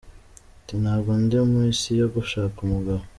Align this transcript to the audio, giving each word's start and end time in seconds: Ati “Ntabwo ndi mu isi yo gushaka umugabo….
Ati 0.59 0.75
“Ntabwo 0.83 1.11
ndi 1.23 1.37
mu 1.49 1.57
isi 1.71 1.89
yo 2.01 2.07
gushaka 2.15 2.57
umugabo…. 2.65 3.03